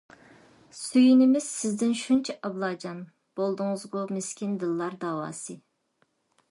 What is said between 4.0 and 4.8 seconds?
مىسكىن